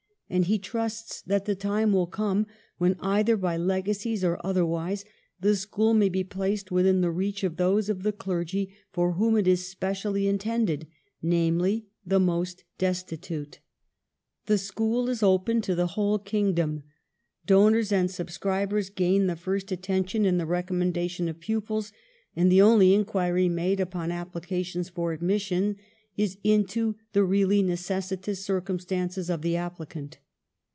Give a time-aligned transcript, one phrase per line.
[0.33, 2.45] And he trusts that the time will arrive
[2.77, 5.03] when, either by legacies or other wise,
[5.41, 9.35] the school may be placed within the reach of those of the clergy for whom
[9.35, 10.87] it is specially in tended—
[11.37, 13.57] namely, the most destitute.
[13.57, 14.45] CO IVAN'S BRIDGE.
[14.45, 16.83] 41" The school is open to the whole kingdom.
[17.45, 21.91] Donors and subscribers gain the first attention in the recommendation of pupils;
[22.37, 25.75] and the only inquiry made upon applications for admission
[26.17, 30.17] is into the really necessitous circumstances of the applicant.